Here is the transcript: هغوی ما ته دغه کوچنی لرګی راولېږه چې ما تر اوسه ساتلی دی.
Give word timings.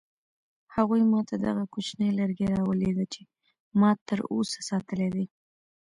هغوی 0.75 1.01
ما 1.11 1.19
ته 1.29 1.35
دغه 1.45 1.63
کوچنی 1.73 2.09
لرګی 2.19 2.47
راولېږه 2.55 3.05
چې 3.13 3.21
ما 3.79 3.91
تر 4.07 4.19
اوسه 4.33 4.59
ساتلی 4.69 5.09
دی. 5.15 5.25